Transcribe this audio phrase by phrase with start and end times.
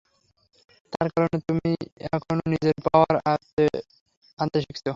[0.93, 1.71] তার কারণ তুমি
[2.07, 3.65] এখনও নিজের পাওয়ার আয়ত্বে
[4.39, 4.89] আনতে শিখছো।